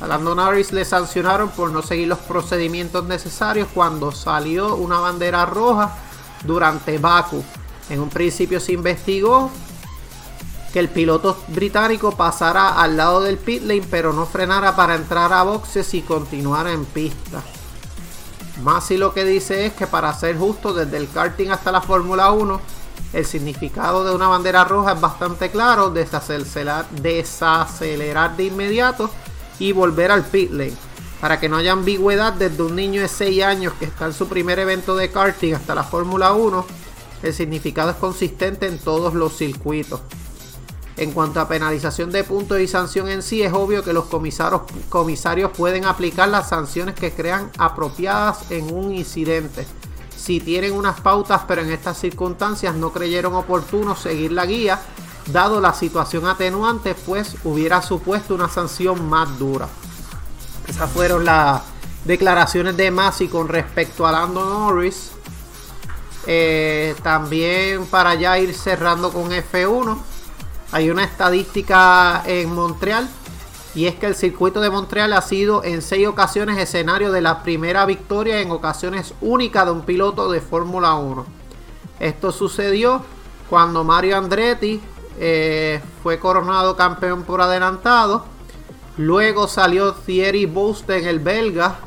A 0.01 0.07
Lando 0.07 0.36
Norris 0.36 0.72
le 0.72 0.86
sancionaron 0.86 1.50
por 1.50 1.72
no 1.72 1.81
seguir 1.81 2.10
los 2.10 2.19
procedimientos 2.19 3.05
necesarios 3.05 3.69
cuando 3.74 4.12
salió 4.12 4.75
una 4.75 5.00
bandera 5.00 5.45
roja 5.45 5.95
durante 6.43 7.00
Baku. 7.00 7.43
En 7.89 8.01
un 8.01 8.10
principio 8.10 8.60
se 8.60 8.74
investigó 8.74 9.50
que 10.75 10.82
el 10.82 10.89
piloto 10.89 11.38
británico 11.48 12.12
pasara 12.12 12.82
al 12.82 12.98
lado 12.98 13.22
del 13.22 13.38
pit 13.38 13.63
lane 13.63 13.88
pero 13.89 14.12
no 14.12 14.25
frenara 14.25 14.75
para 14.75 14.96
entrar 14.96 15.32
a 15.32 15.44
boxes 15.44 15.94
y 15.94 16.01
continuara 16.01 16.74
en 16.74 16.84
pista. 16.84 17.41
Masi 18.62 18.98
lo 18.98 19.13
que 19.13 19.24
dice 19.24 19.67
es 19.67 19.72
que 19.72 19.88
para 19.88 20.13
ser 20.13 20.38
justo 20.38 20.74
desde 20.74 20.98
el 20.98 21.10
karting 21.10 21.48
hasta 21.48 21.72
la 21.72 21.79
Fórmula 21.79 22.29
1 22.32 22.60
el 23.13 23.25
significado 23.25 24.03
de 24.03 24.13
una 24.13 24.27
bandera 24.27 24.65
roja 24.65 24.91
es 24.91 25.00
bastante 25.00 25.50
claro, 25.50 25.91
desacelerar, 25.91 26.89
desacelerar 26.89 28.36
de 28.36 28.44
inmediato 28.44 29.10
y 29.60 29.72
volver 29.72 30.12
al 30.12 30.25
pit 30.25 30.51
lane. 30.51 30.75
Para 31.22 31.39
que 31.39 31.48
no 31.48 31.55
haya 31.55 31.72
ambigüedad 31.72 32.34
desde 32.34 32.62
un 32.63 32.75
niño 32.75 33.01
de 33.01 33.08
6 33.08 33.44
años 33.44 33.72
que 33.79 33.86
está 33.86 34.08
en 34.08 34.13
su 34.13 34.27
primer 34.27 34.60
evento 34.60 34.94
de 34.98 35.10
karting 35.10 35.53
hasta 35.53 35.74
la 35.74 35.86
Fórmula 35.86 36.34
1, 36.34 36.65
el 37.24 37.34
significado 37.34 37.91
es 37.91 37.96
consistente 37.96 38.67
en 38.67 38.77
todos 38.77 39.13
los 39.13 39.38
circuitos. 39.38 40.01
En 40.98 41.12
cuanto 41.12 41.42
a 41.42 41.48
penalización 41.48 42.10
de 42.12 42.24
puntos 42.24 42.60
y 42.60 42.68
sanción 42.68 43.10
en 43.10 43.22
sí, 43.22 43.44
es 43.44 43.52
obvio 43.52 43.84
que 43.84 43.92
los 43.92 44.06
comisarios, 44.06 45.52
pueden 45.52 45.86
aplicar 45.86 46.30
las 46.30 46.50
sanciones 46.50 46.96
que 46.96 47.12
crean 47.12 47.52
apropiadas 47.58 48.50
en 48.50 48.74
un 48.74 48.94
incidente. 48.94 49.68
Si 50.16 50.40
tienen 50.40 50.72
unas 50.74 51.02
pautas, 51.02 51.42
pero 51.48 51.62
en 51.62 51.72
estas 51.72 52.00
circunstancias 52.00 52.75
no 52.75 52.94
creyeron 52.94 53.34
oportuno 53.36 53.96
seguir 53.96 54.32
la 54.32 54.46
guía, 54.46 54.80
dado 55.32 55.60
la 55.60 55.74
situación 55.74 56.28
atenuante, 56.28 56.96
pues 56.96 57.36
hubiera 57.44 57.82
supuesto 57.82 58.34
una 58.34 58.48
sanción 58.48 59.10
más 59.10 59.38
dura. 59.38 59.68
Esas 60.68 60.90
fueron 60.90 61.25
las 61.25 61.62
declaraciones 62.06 62.78
de 62.78 62.90
Masi 62.90 63.28
con 63.28 63.50
respecto 63.50 64.08
a 64.08 64.14
Lando 64.14 64.46
Norris. 64.46 65.12
Eh, 66.28 66.96
también 67.04 67.86
para 67.86 68.16
ya 68.16 68.40
ir 68.40 68.54
cerrando 68.56 69.12
con 69.12 69.30
F1, 69.32 69.98
hay 70.75 70.89
una 70.89 71.05
estadística 71.05 72.22
en 72.25 72.53
Montreal 72.53 73.08
y 73.75 73.86
es 73.86 73.96
que 73.96 74.08
el 74.08 74.13
circuito 74.13 74.60
de 74.60 74.70
Montreal 74.70 75.13
ha 75.13 75.22
sido 75.22 75.63
en 75.63 75.82
seis 75.82 76.05
ocasiones 76.05 76.58
escenario 76.58 77.13
de 77.13 77.22
la 77.22 77.44
primera 77.44 77.86
victoria 77.86 78.41
en 78.41 78.51
ocasiones 78.51 79.13
únicas 79.22 79.63
de 79.63 79.72
un 79.72 79.84
piloto 79.84 80.29
de 80.29 80.41
Fórmula 80.41 80.96
1. 80.96 81.25
Esto 82.01 82.34
sucedió 82.34 83.05
cuando 83.50 83.86
Mario 83.86 84.17
Andretti 84.17 84.82
eh, 85.17 85.79
fue 86.03 86.20
coronado 86.20 86.75
campeón 86.75 87.24
por 87.24 87.39
adelantado. 87.39 88.25
Luego 88.98 89.48
salió 89.48 89.94
Thierry 89.94 90.44
en 90.89 91.08
el 91.08 91.20
belga, 91.20 91.77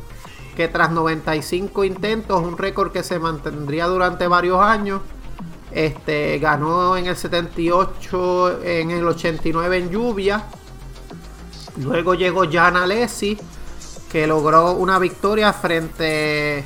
que 0.56 0.66
tras 0.66 0.92
95 0.92 1.84
intentos, 1.84 2.40
un 2.40 2.56
récord 2.56 2.90
que 2.90 3.02
se 3.02 3.18
mantendría 3.18 3.86
durante 3.86 4.26
varios 4.28 4.62
años, 4.62 5.02
este, 5.70 6.38
ganó 6.38 6.96
en 6.96 7.06
el 7.06 7.16
78, 7.16 8.62
en 8.62 8.90
el 8.90 9.06
89 9.06 9.76
en 9.76 9.90
lluvia. 9.90 10.44
Luego 11.78 12.14
llegó 12.14 12.50
Jan 12.50 12.76
Alessi, 12.76 13.38
que 14.10 14.26
logró 14.26 14.72
una 14.72 14.98
victoria 14.98 15.52
frente 15.52 16.64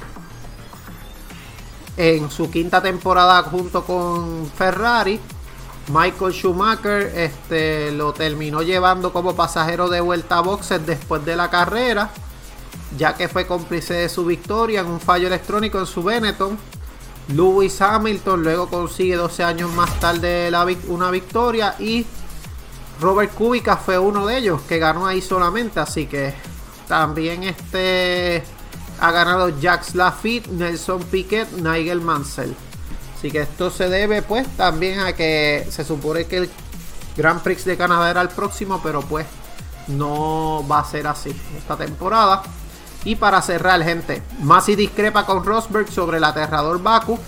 en 1.97 2.31
su 2.31 2.51
quinta 2.51 2.81
temporada 2.81 3.43
junto 3.43 3.85
con 3.85 4.51
Ferrari. 4.57 5.21
Michael 5.89 6.33
Schumacher 6.33 7.13
este, 7.17 7.91
lo 7.93 8.13
terminó 8.13 8.63
llevando 8.63 9.13
como 9.13 9.35
pasajero 9.35 9.89
de 9.89 10.01
vuelta 10.01 10.39
a 10.39 10.41
boxes 10.41 10.87
después 10.87 11.25
de 11.25 11.35
la 11.35 11.51
carrera, 11.51 12.11
ya 12.97 13.15
que 13.15 13.29
fue 13.29 13.47
cómplice 13.47 13.95
de 13.95 14.09
su 14.09 14.25
victoria 14.25 14.81
en 14.81 14.87
un 14.87 15.01
fallo 15.01 15.27
electrónico 15.27 15.79
en 15.79 15.87
su 15.87 16.03
Benetton. 16.03 16.57
Lewis 17.29 17.81
Hamilton 17.81 18.43
luego 18.43 18.69
consigue 18.69 19.17
12 19.17 19.45
años 19.45 19.73
más 19.73 20.01
tarde 20.01 20.51
una 20.89 21.11
victoria 21.11 21.77
y 21.79 22.05
Robert 23.01 23.33
Kubica 23.35 23.77
fue 23.77 23.99
uno 23.99 24.27
de 24.27 24.39
ellos 24.39 24.61
que 24.63 24.79
ganó 24.79 25.07
ahí 25.07 25.21
solamente, 25.21 25.81
así 25.81 26.07
que 26.07 26.35
también 26.87 27.43
este 27.45 28.43
ha 29.01 29.11
ganado 29.11 29.49
Jacques 29.61 29.95
Lafitte, 29.95 30.49
Nelson 30.49 31.03
Piquet, 31.05 31.51
Nigel 31.53 32.01
Mansell. 32.01 32.55
Así 33.17 33.31
que 33.31 33.41
esto 33.41 33.71
se 33.71 33.89
debe 33.89 34.23
pues 34.23 34.47
también 34.57 35.01
a 35.01 35.13
que 35.15 35.67
se 35.71 35.85
supone 35.85 36.27
que 36.27 36.39
el 36.39 36.51
Grand 37.17 37.41
Prix 37.41 37.65
de 37.65 37.77
Canadá 37.77 38.11
era 38.11 38.21
el 38.21 38.29
próximo, 38.29 38.81
pero 38.83 39.01
pues 39.03 39.27
no 39.89 40.65
va 40.71 40.81
a 40.81 40.85
ser 40.85 41.07
así 41.07 41.35
esta 41.57 41.77
temporada. 41.77 42.43
Y 43.05 43.17
para 43.17 43.43
cerrar, 43.43 43.83
gente, 43.83 44.23
Masi 44.41 44.77
discrepa 44.77 45.27
con 45.27 45.45
Rosberg 45.45 45.91
sobre 45.91 46.19
el 46.19 46.25
aterrador 46.25 46.81
Baku. 46.83 47.19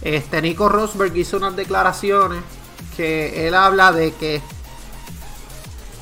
Este 0.00 0.42
Nico 0.42 0.68
Rosberg 0.68 1.16
hizo 1.16 1.36
unas 1.36 1.56
declaraciones 1.56 2.42
que 2.96 3.46
él 3.46 3.54
habla 3.54 3.92
de 3.92 4.14
que 4.14 4.42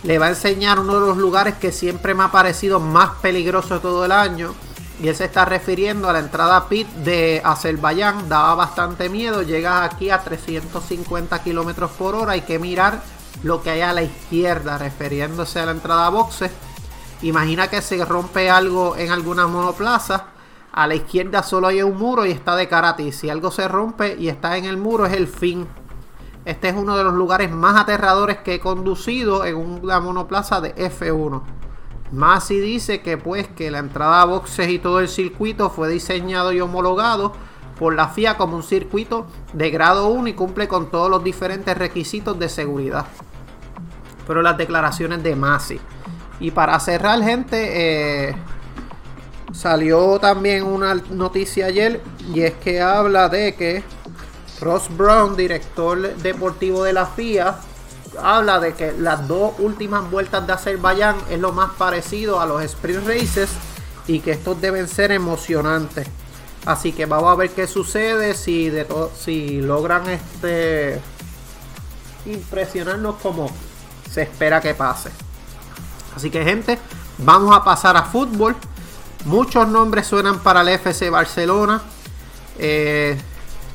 le 0.03 0.19
va 0.19 0.27
a 0.27 0.31
enseñar 0.31 0.79
uno 0.79 0.95
de 0.95 1.07
los 1.07 1.17
lugares 1.19 1.55
que 1.55 1.73
siempre 1.73 2.15
me 2.15 2.25
ha 2.25 2.33
parecido 2.33 2.81
más 2.81 3.11
peligroso 3.21 3.81
todo 3.81 4.05
el 4.05 4.13
año 4.13 4.55
y 5.03 5.09
él 5.09 5.17
se 5.17 5.25
está 5.25 5.45
refiriendo 5.45 6.09
a 6.09 6.13
la 6.13 6.19
entrada 6.19 6.69
pit 6.69 6.87
de 6.89 7.41
Azerbaiyán. 7.43 8.29
Daba 8.29 8.55
bastante 8.55 9.09
miedo. 9.09 9.43
Llegas 9.43 9.91
aquí 9.91 10.11
a 10.11 10.23
350 10.23 11.43
kilómetros 11.43 11.91
por 11.93 12.15
hora. 12.15 12.33
Hay 12.33 12.43
que 12.43 12.59
mirar 12.59 13.01
lo 13.43 13.63
que 13.63 13.71
hay 13.71 13.81
a 13.81 13.95
la 13.95 14.03
izquierda, 14.03 14.77
refiriéndose 14.77 15.59
a 15.61 15.67
la 15.67 15.73
entrada 15.73 16.07
a 16.07 16.11
boxes. 16.11 16.51
Imagina 17.23 17.69
que 17.69 17.83
se 17.83 18.03
rompe 18.05 18.49
algo 18.49 18.97
en 18.97 19.11
alguna 19.11 19.47
monoplaza. 19.47 20.27
A 20.73 20.87
la 20.87 20.95
izquierda 20.95 21.43
solo 21.43 21.67
hay 21.67 21.83
un 21.83 21.99
muro 21.99 22.25
y 22.25 22.31
está 22.31 22.57
de 22.57 22.69
cara 22.69 22.91
a 22.91 22.97
ti. 22.97 23.13
Si 23.13 23.29
algo 23.29 23.51
se 23.51 23.69
rompe 23.69 24.17
y 24.19 24.29
está 24.29 24.57
en 24.57 24.65
el 24.65 24.77
muro, 24.77 25.05
es 25.05 25.13
el 25.13 25.27
fin. 25.27 25.67
Este 26.47 26.71
es 26.71 26.75
uno 26.75 26.97
de 26.97 27.05
los 27.05 27.13
lugares 27.13 27.51
más 27.51 27.79
aterradores 27.79 28.39
que 28.39 28.55
he 28.55 28.61
conducido 28.61 29.45
en 29.45 29.57
una 29.57 30.01
monoplaza 30.01 30.63
de 30.63 30.75
F1. 30.75 31.43
Masi 32.13 32.59
dice 32.59 33.03
que 33.03 33.19
pues 33.19 33.47
que 33.49 33.71
la 33.71 33.79
entrada 33.79 34.23
a 34.23 34.25
boxes 34.25 34.69
y 34.69 34.79
todo 34.79 35.01
el 35.01 35.09
circuito 35.09 35.69
fue 35.69 35.89
diseñado 35.89 36.53
y 36.53 36.61
homologado 36.61 37.33
por 37.79 37.95
la 37.95 38.09
FIA 38.09 38.37
como 38.37 38.57
un 38.57 38.63
circuito 38.63 39.27
de 39.53 39.71
grado 39.71 40.09
1 40.09 40.29
y 40.29 40.33
cumple 40.33 40.67
con 40.67 40.91
todos 40.91 41.11
los 41.11 41.23
diferentes 41.23 41.77
requisitos 41.77 42.39
de 42.39 42.49
seguridad. 42.49 43.07
Pero 44.27 44.43
las 44.43 44.57
declaraciones 44.57 45.23
de 45.23 45.37
Masi. 45.37 45.81
Y 46.41 46.51
para 46.51 46.81
cerrar, 46.81 47.23
gente, 47.23 48.29
eh, 48.31 48.35
salió 49.53 50.19
también 50.19 50.65
una 50.65 50.95
noticia 50.95 51.67
ayer 51.67 52.01
y 52.35 52.41
es 52.41 52.55
que 52.55 52.81
habla 52.81 53.29
de 53.29 53.55
que 53.55 53.85
Ross 54.61 54.89
Brown, 54.97 55.37
director 55.37 56.17
deportivo 56.17 56.85
de 56.85 56.93
la 56.93 57.07
FIA, 57.07 57.57
habla 58.23 58.61
de 58.61 58.75
que 58.75 58.93
las 58.93 59.27
dos 59.29 59.53
últimas 59.59 60.11
vueltas 60.11 60.47
de 60.47 60.53
Azerbaiyán 60.53 61.17
es 61.31 61.39
lo 61.39 61.53
más 61.53 61.73
parecido 61.73 62.41
a 62.41 62.47
los 62.47 62.63
sprint 62.63 63.07
races 63.07 63.51
y 64.07 64.21
que 64.21 64.33
estos 64.33 64.61
deben 64.61 64.89
ser 64.89 65.13
emocionantes. 65.13 66.07
Así 66.67 66.93
que 66.93 67.07
vamos 67.07 67.33
a 67.33 67.37
ver 67.37 67.51
qué 67.51 67.67
sucede 67.67 68.35
si 68.35 68.69
de 68.69 68.87
si 69.19 69.61
logran 69.61 70.09
este 70.09 71.01
impresionarnos 72.27 73.17
como 73.17 73.51
se 74.11 74.23
espera 74.23 74.61
que 74.61 74.75
pase. 74.75 75.11
Así 76.17 76.31
que 76.31 76.45
gente, 76.45 76.79
vamos 77.19 77.55
a 77.55 77.65
pasar 77.65 77.97
a 77.97 78.03
fútbol. 78.03 78.57
Muchos 79.25 79.69
nombres 79.69 80.07
suenan 80.07 80.39
para 80.41 80.63
el 80.63 80.69
FC 80.69 81.11
Barcelona. 81.11 81.83
Eh, 82.59 83.19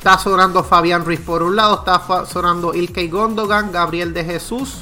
Está 0.06 0.20
sonando 0.20 0.64
Fabián 0.64 1.04
Ruiz 1.04 1.20
por 1.20 1.42
un 1.42 1.56
lado, 1.56 1.80
está 1.80 2.28
sonando 2.28 2.76
Ilkay 2.76 3.08
Gondogan, 3.08 3.72
Gabriel 3.72 4.14
de 4.14 4.24
Jesús, 4.24 4.82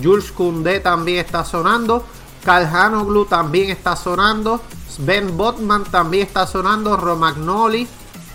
Jules 0.00 0.30
Koundé 0.30 0.78
también 0.78 1.18
está 1.18 1.44
sonando, 1.44 2.06
Hanoglu 2.46 3.24
también 3.24 3.70
está 3.70 3.96
sonando, 3.96 4.60
Sven 4.88 5.36
Botman 5.36 5.82
también 5.82 6.28
está 6.28 6.46
sonando, 6.46 6.96
Romagnoli, 6.96 7.88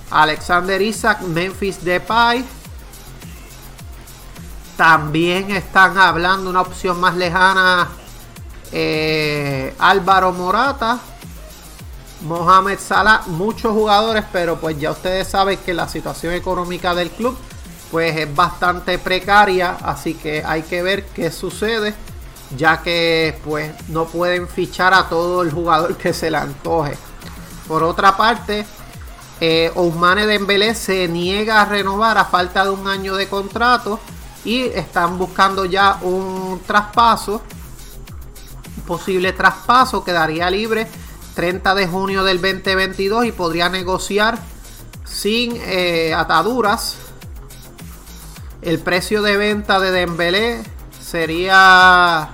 Alexander 0.10 0.82
Isaac, 0.82 1.22
Memphis 1.22 1.82
Depay. 1.82 2.44
También 4.76 5.52
están 5.52 5.98
hablando 5.98 6.50
una 6.50 6.60
opción 6.60 7.00
más 7.00 7.16
lejana 7.16 7.88
eh, 8.72 9.76
Álvaro 9.80 10.32
Morata, 10.32 11.00
Mohamed 12.22 12.80
Salah, 12.80 13.24
muchos 13.28 13.74
jugadores, 13.74 14.24
pero 14.32 14.60
pues 14.60 14.80
ya 14.80 14.92
ustedes 14.92 15.28
saben 15.28 15.58
que 15.66 15.74
la 15.74 15.88
situación 15.88 16.34
económica 16.34 16.94
del 16.94 17.10
club 17.10 17.38
pues 17.92 18.16
es 18.16 18.34
bastante 18.34 18.98
precaria, 19.00 19.78
así 19.84 20.14
que 20.14 20.44
hay 20.46 20.62
que 20.64 20.82
ver 20.82 21.06
qué 21.08 21.30
sucede, 21.30 21.94
ya 22.56 22.82
que 22.82 23.38
pues 23.44 23.72
no 23.90 24.06
pueden 24.06 24.48
fichar 24.48 24.94
a 24.94 25.10
todo 25.10 25.42
el 25.42 25.52
jugador 25.52 25.98
que 25.98 26.14
se 26.14 26.32
le 26.32 26.38
antoje. 26.38 26.98
Por 27.68 27.84
otra 27.84 28.16
parte, 28.16 28.66
eh, 29.42 29.72
Ousmane 29.76 30.26
Dembélé 30.26 30.74
se 30.76 31.08
niega 31.08 31.62
a 31.62 31.66
renovar 31.66 32.18
a 32.18 32.26
falta 32.26 32.64
de 32.64 32.70
un 32.70 32.88
año 32.88 33.16
de 33.16 33.28
contrato 33.28 34.00
y 34.46 34.62
están 34.62 35.18
buscando 35.18 35.66
ya 35.66 35.98
un 36.02 36.62
traspaso, 36.66 37.42
posible 38.82 39.34
traspaso, 39.34 40.04
quedaría 40.04 40.50
libre 40.50 40.88
30 41.36 41.76
de 41.76 41.88
junio 41.88 42.24
del 42.24 42.42
2022 42.42 43.26
y 43.26 43.32
podría 43.32 43.70
negociar 43.70 44.38
sin 45.06 45.58
eh, 45.58 46.14
ataduras. 46.14 46.98
El 48.62 48.80
precio 48.80 49.22
de 49.22 49.38
venta 49.38 49.80
de 49.80 49.92
Dembélé 49.92 50.64
sería 51.00 52.30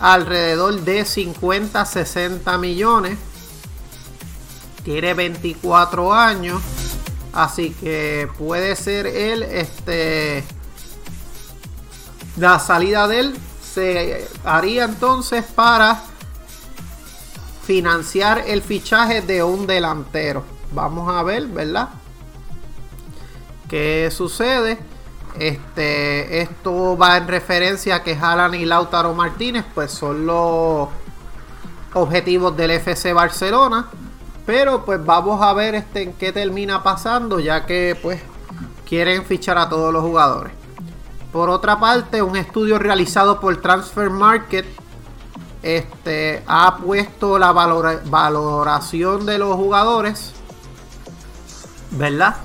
alrededor 0.00 0.80
de 0.80 1.02
50-60 1.02 2.58
millones. 2.58 3.18
Tiene 4.82 5.14
24 5.14 6.12
años. 6.12 6.60
Así 7.32 7.70
que 7.70 8.28
puede 8.38 8.76
ser 8.76 9.06
él. 9.06 9.42
Este. 9.42 10.44
La 12.36 12.58
salida 12.58 13.06
de 13.06 13.20
él 13.20 13.36
se 13.74 14.28
haría 14.44 14.84
entonces 14.84 15.44
para 15.44 16.00
financiar 17.64 18.44
el 18.46 18.62
fichaje 18.62 19.20
de 19.20 19.42
un 19.42 19.66
delantero. 19.66 20.44
Vamos 20.72 21.12
a 21.12 21.22
ver, 21.24 21.48
¿verdad? 21.48 21.88
¿Qué 23.68 24.10
sucede? 24.12 24.78
Este, 25.38 26.42
esto 26.42 26.96
va 26.96 27.16
en 27.16 27.26
referencia 27.26 27.96
a 27.96 28.02
que 28.04 28.14
Haaland 28.14 28.54
y 28.54 28.64
Lautaro 28.64 29.12
Martínez 29.14 29.64
pues 29.74 29.90
son 29.90 30.24
los 30.24 30.88
objetivos 31.94 32.56
del 32.56 32.70
FC 32.72 33.12
Barcelona. 33.12 33.88
Pero 34.46 34.84
pues 34.84 35.04
vamos 35.04 35.42
a 35.42 35.52
ver 35.52 35.74
este, 35.74 36.02
en 36.02 36.12
qué 36.12 36.30
termina 36.30 36.82
pasando 36.82 37.40
ya 37.40 37.66
que 37.66 37.98
pues 38.00 38.20
quieren 38.86 39.24
fichar 39.24 39.58
a 39.58 39.68
todos 39.68 39.92
los 39.92 40.02
jugadores. 40.02 40.63
Por 41.34 41.50
otra 41.50 41.80
parte, 41.80 42.22
un 42.22 42.36
estudio 42.36 42.78
realizado 42.78 43.40
por 43.40 43.56
Transfer 43.56 44.08
Market 44.08 44.64
este, 45.64 46.44
ha 46.46 46.76
puesto 46.76 47.40
la 47.40 47.50
valoración 47.50 49.26
de 49.26 49.38
los 49.38 49.56
jugadores, 49.56 50.32
¿verdad? 51.90 52.36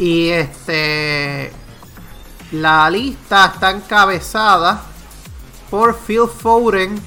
Y 0.00 0.30
este, 0.30 1.52
la 2.50 2.90
lista 2.90 3.52
está 3.54 3.70
encabezada 3.70 4.82
por 5.70 5.96
Phil 5.96 6.26
Foden, 6.26 7.00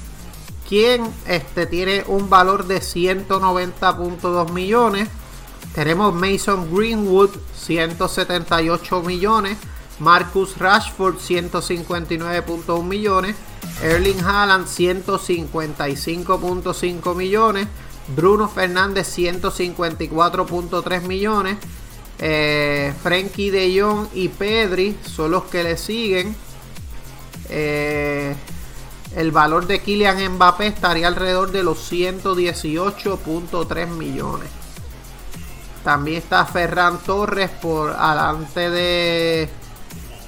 quien 0.66 1.04
este, 1.26 1.66
tiene 1.66 2.02
un 2.06 2.30
valor 2.30 2.64
de 2.64 2.78
190.2 2.80 4.50
millones. 4.52 5.10
Tenemos 5.74 6.14
Mason 6.14 6.74
Greenwood, 6.74 7.28
178 7.54 9.02
millones. 9.02 9.58
Marcus 9.98 10.56
Rashford, 10.58 11.16
159.1 11.16 12.84
millones. 12.84 13.34
Erling 13.82 14.22
Haaland 14.22 14.66
155.5 14.66 17.14
millones. 17.14 17.66
Bruno 18.08 18.48
Fernández 18.48 19.16
154.3 19.16 21.02
millones. 21.02 21.58
Eh, 22.18 22.92
Frankie 23.02 23.50
de 23.50 23.80
Jong 23.80 24.08
y 24.14 24.28
Pedri 24.28 24.96
son 25.04 25.30
los 25.32 25.44
que 25.44 25.64
le 25.64 25.76
siguen. 25.76 26.34
Eh, 27.48 28.34
el 29.16 29.30
valor 29.30 29.66
de 29.66 29.80
Kylian 29.80 30.34
Mbappé 30.34 30.66
estaría 30.68 31.08
alrededor 31.08 31.52
de 31.52 31.62
los 31.62 31.92
118.3 31.92 33.86
millones. 33.88 34.48
También 35.84 36.18
está 36.18 36.46
Ferran 36.46 36.98
Torres 36.98 37.50
por 37.50 37.90
adelante 37.90 38.70
de 38.70 39.48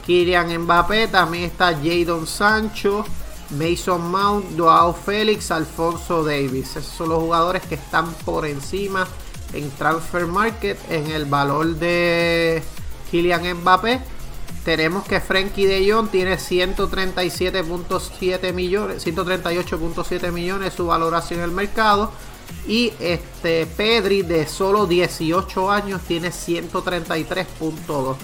Kylian 0.07 0.62
Mbappé. 0.62 1.09
También 1.09 1.45
está 1.45 1.75
Jadon 1.75 2.27
Sancho. 2.27 3.05
Mason 3.51 4.11
Mount, 4.11 4.59
Joao 4.59 4.92
Félix, 4.92 5.51
Alfonso 5.51 6.25
Davis. 6.25 6.77
Esos 6.77 6.92
son 6.92 7.11
los 7.11 7.21
jugadores 7.21 7.62
que 7.62 7.77
están 7.77 8.12
por 8.25 8.47
encima 8.47 9.07
en 9.53 9.71
Transfer 9.73 10.27
Market 10.27 10.79
en 10.90 11.11
el 11.11 11.27
valor 11.27 11.77
de 11.77 12.62
Kylian 13.11 13.59
Mbappé. 13.59 14.01
Tenemos 14.64 15.05
que 15.05 15.21
Frankie 15.21 15.66
de 15.66 15.92
Jong 15.92 16.09
tiene 16.09 16.38
137.7 16.38 18.53
millones, 18.53 19.07
138.7 19.07 20.33
millones 20.33 20.75
su 20.75 20.87
valoración 20.87 21.38
en 21.38 21.45
el 21.45 21.53
mercado. 21.53 22.11
Y 22.66 22.92
este 22.99 23.66
Pedri 23.66 24.23
de 24.23 24.45
solo 24.47 24.87
18 24.87 25.71
años 25.71 26.01
tiene 26.03 26.31
133.2. 26.31 28.16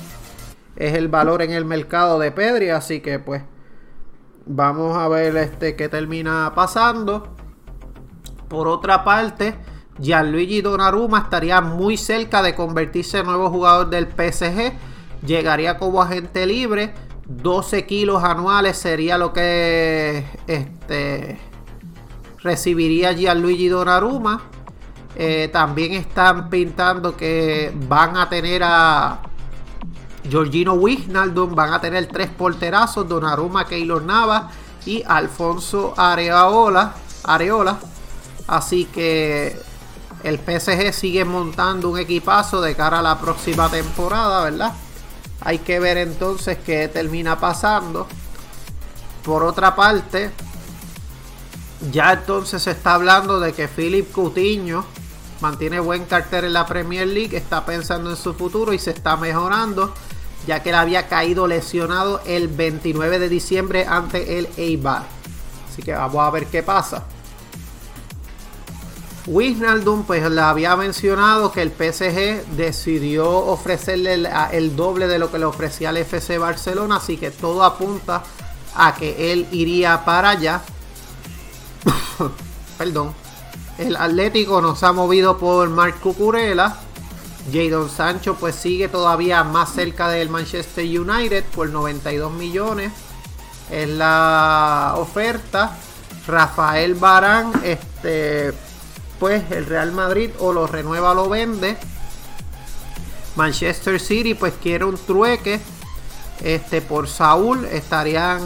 Es 0.77 0.95
el 0.95 1.09
valor 1.09 1.43
en 1.43 1.53
el 1.53 1.65
mercado 1.65 2.19
de 2.19 2.33
Pedri, 2.33 2.71
así 2.71 3.01
que 3.01 3.19
pues 3.19 3.43
Vamos 4.47 4.97
a 4.97 5.07
ver 5.09 5.37
este 5.37 5.77
qué 5.77 5.89
termina 5.89 6.53
pasando. 6.55 7.29
Por 8.49 8.67
otra 8.67 9.05
parte, 9.05 9.55
Gianluigi 10.01 10.63
Donnarumma 10.63 11.21
estaría 11.21 11.61
muy 11.61 11.97
cerca 11.97 12.43
de 12.43 12.55
convertirse 12.55 13.19
en 13.19 13.27
nuevo 13.27 13.51
jugador 13.51 13.89
del 13.89 14.07
PSG. 14.09 14.73
Llegaría 15.25 15.79
como 15.79 16.03
agente 16.03 16.47
libre. 16.47 16.93
12 17.27 17.87
kilos 17.87 18.25
anuales 18.25 18.77
sería 18.77 19.17
lo 19.17 19.33
que 19.33 20.27
este, 20.49 21.39
recibiría 22.43 23.13
Gianluigi 23.13 23.69
Donnarumma. 23.69 24.43
Eh, 25.15 25.51
también 25.53 25.93
están 25.93 26.51
pintando 26.51 27.17
que 27.17 27.73
van 27.87 28.17
a 28.17 28.29
tener 28.29 28.63
a 28.65 29.21
Georgino 30.29 30.75
Wijnaldum 30.75 31.55
van 31.55 31.73
a 31.73 31.81
tener 31.81 32.07
tres 32.07 32.29
porterazos, 32.29 33.09
Donnarumma, 33.09 33.67
Keylor 33.67 34.03
Nava 34.03 34.51
y 34.87 35.03
Alfonso 35.07 35.95
Areola, 35.97 36.95
Areola. 37.25 37.79
Así 38.47 38.85
que 38.87 39.61
el 40.23 40.39
PSG 40.39 40.93
sigue 40.93 41.25
montando 41.25 41.91
un 41.91 41.99
equipazo 41.99 42.61
de 42.61 42.75
cara 42.75 43.01
a 43.01 43.03
la 43.03 43.19
próxima 43.19 43.69
temporada, 43.69 44.45
¿verdad? 44.45 44.73
Hay 45.41 45.59
que 45.59 45.81
ver 45.81 45.99
entonces 45.99 46.59
qué 46.65 46.89
termina 46.89 47.39
pasando. 47.39 48.07
Por 49.25 49.43
otra 49.43 49.75
parte, 49.75 50.31
ya 51.91 52.13
entonces 52.13 52.63
se 52.63 52.73
está 52.73 52.95
hablando 52.95 53.41
de 53.41 53.53
que 53.53 53.67
Philip 53.67 54.13
Coutinho 54.13 54.85
mantiene 55.41 55.81
buen 55.81 56.05
cartel 56.05 56.45
en 56.45 56.53
la 56.53 56.67
Premier 56.67 57.07
League, 57.09 57.37
está 57.37 57.65
pensando 57.67 58.11
en 58.11 58.17
su 58.17 58.35
futuro 58.35 58.73
y 58.73 58.79
se 58.79 58.93
está 58.93 59.17
mejorando 59.17 59.93
ya 60.47 60.63
que 60.63 60.71
él 60.71 60.75
había 60.75 61.09
caído 61.09 61.47
lesionado 61.47 62.21
el 62.27 62.49
29 62.49 63.19
de 63.19 63.29
diciembre 63.29 63.87
ante 63.87 64.39
el 64.39 64.49
Eibar. 64.57 65.05
Así 65.71 65.83
que 65.83 65.93
vamos 65.93 66.21
a 66.21 66.31
ver 66.31 66.47
qué 66.47 66.63
pasa. 66.63 67.05
Wijnaldum 69.27 70.03
pues 70.03 70.29
le 70.29 70.41
había 70.41 70.75
mencionado 70.75 71.53
que 71.53 71.63
el 71.63 71.71
PSG 71.71 72.45
decidió 72.57 73.29
ofrecerle 73.31 74.15
el, 74.15 74.77
doble 74.77 75.07
de 75.07 75.19
lo 75.21 75.31
que 75.31 75.39
le 75.39 75.45
ofrecía 75.45 75.91
el 75.91 75.99
FC 75.99 76.39
Barcelona, 76.39 76.97
así 76.97 77.17
que 77.17 77.31
todo 77.31 77.63
apunta 77.63 78.25
a 78.75 78.95
que 78.97 79.33
él 79.33 79.47
iría 79.53 80.05
para 80.05 80.31
allá. 80.31 80.63
Perdón. 82.79 83.15
El 83.79 83.97
Atlético 83.97 84.61
nos 84.61 84.83
ha 84.83 84.93
movido 84.93 85.39
por 85.39 85.71
Marc 85.71 86.01
Cucurella 86.01 86.77
Jadon 87.51 87.89
Sancho 87.89 88.37
pues 88.37 88.55
sigue 88.55 88.89
todavía 88.89 89.43
más 89.45 89.73
cerca 89.73 90.09
del 90.09 90.29
Manchester 90.29 90.85
United 90.85 91.45
por 91.55 91.69
92 91.69 92.33
millones. 92.33 92.93
Es 93.71 93.89
la 93.89 94.95
oferta. 94.97 95.79
Rafael 96.27 96.95
Barán, 96.95 97.53
este, 97.65 98.53
pues 99.19 99.51
el 99.51 99.67
Real 99.67 99.93
Madrid 99.93 100.31
o 100.39 100.53
lo 100.53 100.67
renueva 100.67 101.13
o 101.13 101.15
lo 101.15 101.29
vende. 101.29 101.77
Manchester 103.35 103.99
City 103.99 104.35
pues 104.35 104.55
quiere 104.63 104.85
un 104.85 104.97
trueque 104.97 105.61
este, 106.45 106.81
por 106.81 107.09
Saúl. 107.09 107.65
Estarían 107.65 108.41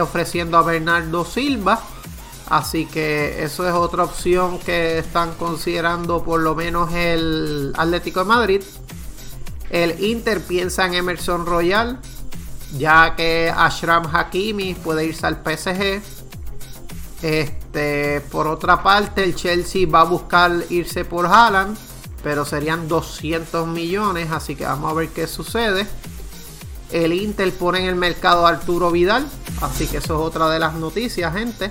ofreciendo 0.00 0.58
a 0.58 0.62
Bernardo 0.62 1.24
Silva. 1.24 1.80
Así 2.50 2.86
que 2.86 3.44
eso 3.44 3.66
es 3.66 3.72
otra 3.72 4.02
opción 4.02 4.58
que 4.58 4.98
están 4.98 5.34
considerando 5.34 6.24
por 6.24 6.40
lo 6.40 6.56
menos 6.56 6.92
el 6.92 7.72
Atlético 7.76 8.20
de 8.20 8.26
Madrid. 8.26 8.62
El 9.70 10.02
Inter 10.02 10.42
piensa 10.42 10.84
en 10.84 10.94
Emerson 10.94 11.46
Royal, 11.46 12.00
ya 12.76 13.14
que 13.14 13.54
Ashram 13.56 14.04
Hakimi 14.12 14.74
puede 14.74 15.04
irse 15.04 15.28
al 15.28 15.36
PSG. 15.36 16.02
Este, 17.22 18.20
por 18.32 18.48
otra 18.48 18.82
parte, 18.82 19.22
el 19.22 19.36
Chelsea 19.36 19.86
va 19.88 20.00
a 20.00 20.04
buscar 20.04 20.50
irse 20.70 21.04
por 21.04 21.26
Haaland, 21.26 21.78
pero 22.24 22.44
serían 22.44 22.88
200 22.88 23.68
millones, 23.68 24.32
así 24.32 24.56
que 24.56 24.64
vamos 24.64 24.90
a 24.90 24.94
ver 24.94 25.10
qué 25.10 25.28
sucede. 25.28 25.86
El 26.90 27.12
Inter 27.12 27.52
pone 27.52 27.78
en 27.78 27.86
el 27.86 27.94
mercado 27.94 28.44
a 28.44 28.50
Arturo 28.50 28.90
Vidal, 28.90 29.24
así 29.60 29.86
que 29.86 29.98
eso 29.98 30.14
es 30.20 30.26
otra 30.26 30.50
de 30.50 30.58
las 30.58 30.74
noticias, 30.74 31.32
gente. 31.32 31.70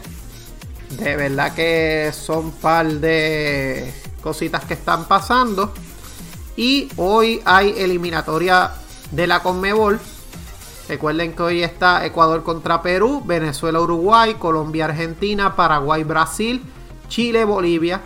De 0.91 1.15
verdad 1.15 1.53
que 1.53 2.11
son 2.13 2.51
par 2.51 2.87
de 2.87 3.93
cositas 4.21 4.65
que 4.65 4.73
están 4.73 5.05
pasando. 5.05 5.73
Y 6.55 6.89
hoy 6.97 7.41
hay 7.45 7.73
eliminatoria 7.77 8.71
de 9.11 9.27
la 9.27 9.41
Conmebol. 9.41 9.99
Recuerden 10.89 11.33
que 11.33 11.43
hoy 11.43 11.63
está 11.63 12.05
Ecuador 12.05 12.43
contra 12.43 12.81
Perú, 12.81 13.21
Venezuela, 13.23 13.79
Uruguay, 13.79 14.35
Colombia, 14.39 14.85
Argentina, 14.85 15.55
Paraguay, 15.55 16.03
Brasil, 16.03 16.63
Chile, 17.07 17.45
Bolivia. 17.45 18.01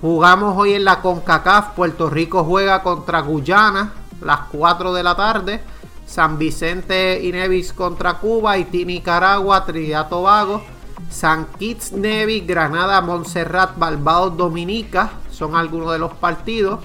Jugamos 0.00 0.56
hoy 0.56 0.74
en 0.74 0.84
la 0.84 1.00
CONCACAF. 1.00 1.74
Puerto 1.74 2.10
Rico 2.10 2.42
juega 2.42 2.82
contra 2.82 3.20
Guyana, 3.20 3.92
las 4.20 4.40
4 4.50 4.92
de 4.92 5.02
la 5.02 5.14
tarde. 5.14 5.60
San 6.04 6.38
Vicente 6.38 7.20
y 7.22 7.30
Nevis 7.30 7.72
contra 7.72 8.14
Cuba, 8.14 8.52
Haití, 8.52 8.84
Nicaragua, 8.84 9.64
Trinidad, 9.64 10.08
Tobago. 10.08 10.64
San 11.10 11.46
Kitts, 11.58 11.92
Nevis, 11.92 12.46
Granada, 12.46 13.00
Montserrat, 13.00 13.76
Barbados, 13.76 14.36
Dominica. 14.36 15.10
Son 15.30 15.56
algunos 15.56 15.92
de 15.92 15.98
los 15.98 16.14
partidos. 16.14 16.80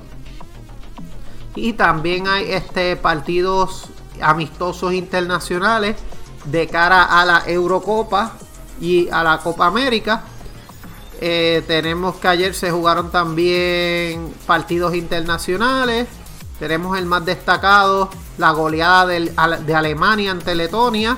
Y 1.55 1.73
también 1.73 2.27
hay 2.27 2.51
este, 2.51 2.97
partidos 2.97 3.89
amistosos 4.21 4.93
internacionales 4.93 5.95
de 6.45 6.67
cara 6.67 7.03
a 7.03 7.25
la 7.25 7.43
Eurocopa 7.47 8.33
y 8.81 9.09
a 9.09 9.23
la 9.23 9.37
Copa 9.37 9.67
América. 9.67 10.23
Eh, 11.21 11.63
tenemos 11.65 12.15
que 12.15 12.27
ayer 12.27 12.53
se 12.53 12.71
jugaron 12.71 13.09
también 13.11 14.33
partidos 14.45 14.95
internacionales. 14.95 16.07
Tenemos 16.59 16.97
el 16.97 17.05
más 17.05 17.23
destacado, 17.25 18.09
la 18.37 18.51
goleada 18.51 19.07
de 19.07 19.75
Alemania 19.75 20.31
ante 20.31 20.55
Letonia. 20.55 21.17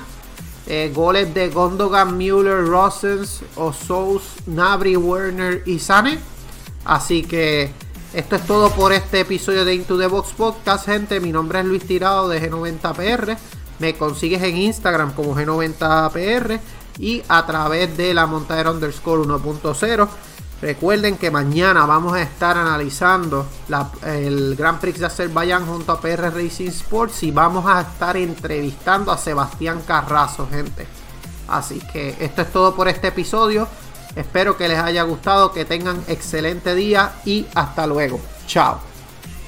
Eh, 0.70 0.92
goles 0.94 1.32
de 1.32 1.48
Gondogan, 1.48 2.18
Müller, 2.18 2.66
Rossens, 2.66 3.40
Osous, 3.56 4.22
Nabri, 4.44 4.98
Werner 4.98 5.62
y 5.64 5.78
Sane. 5.78 6.18
Así 6.84 7.22
que 7.22 7.70
esto 8.12 8.36
es 8.36 8.46
todo 8.46 8.70
por 8.72 8.92
este 8.92 9.20
episodio 9.20 9.64
de 9.64 9.74
Into 9.74 9.96
the 9.96 10.06
Box 10.06 10.34
Podcast, 10.36 10.84
gente. 10.84 11.20
Mi 11.20 11.32
nombre 11.32 11.60
es 11.60 11.64
Luis 11.64 11.86
Tirado 11.86 12.28
de 12.28 12.50
G90PR. 12.50 13.38
Me 13.78 13.94
consigues 13.94 14.42
en 14.42 14.58
Instagram 14.58 15.14
como 15.14 15.34
G90PR 15.34 16.60
y 16.98 17.22
a 17.28 17.46
través 17.46 17.96
de 17.96 18.12
la 18.12 18.26
montadera 18.26 18.70
underscore 18.70 19.22
1.0. 19.22 20.06
Recuerden 20.60 21.16
que 21.18 21.30
mañana 21.30 21.86
vamos 21.86 22.14
a 22.14 22.22
estar 22.22 22.56
analizando 22.56 23.46
el 24.04 24.56
Grand 24.56 24.80
Prix 24.80 24.98
de 24.98 25.06
Azerbaiyán 25.06 25.66
junto 25.66 25.92
a 25.92 26.00
PR 26.00 26.34
Racing 26.34 26.68
Sports 26.68 27.22
y 27.22 27.30
vamos 27.30 27.64
a 27.66 27.82
estar 27.82 28.16
entrevistando 28.16 29.12
a 29.12 29.18
Sebastián 29.18 29.82
Carrazo, 29.86 30.48
gente. 30.50 30.86
Así 31.46 31.80
que 31.92 32.16
esto 32.18 32.42
es 32.42 32.52
todo 32.52 32.74
por 32.74 32.88
este 32.88 33.08
episodio. 33.08 33.68
Espero 34.16 34.56
que 34.56 34.66
les 34.66 34.78
haya 34.78 35.04
gustado, 35.04 35.52
que 35.52 35.64
tengan 35.64 36.02
excelente 36.08 36.74
día 36.74 37.12
y 37.24 37.46
hasta 37.54 37.86
luego. 37.86 38.20
Chao. 38.48 38.87